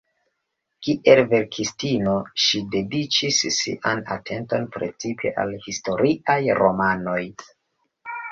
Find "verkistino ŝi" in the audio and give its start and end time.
1.33-2.61